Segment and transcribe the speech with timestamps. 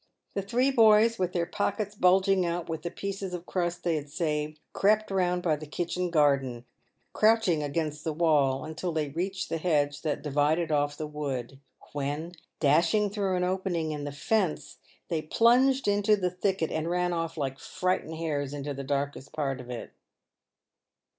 [0.33, 4.09] The three boys, with their pockets bulging out with the pieces of crust they had
[4.09, 6.65] saved, crept round by the kitchen garden,
[7.13, 11.59] crouching against the wall, until they reached the hedge that divided oft the wood;
[11.93, 17.13] when, dashing through an opening in the fence, they plunged into the thicket, and ran
[17.13, 19.91] off like frightened hares into the darkest part of it.